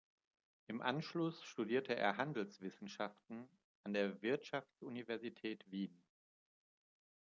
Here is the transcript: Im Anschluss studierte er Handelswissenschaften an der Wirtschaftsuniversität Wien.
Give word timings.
Im 0.65 0.81
Anschluss 0.81 1.43
studierte 1.43 1.95
er 1.95 2.17
Handelswissenschaften 2.17 3.47
an 3.83 3.93
der 3.93 4.19
Wirtschaftsuniversität 4.23 5.69
Wien. 5.71 6.01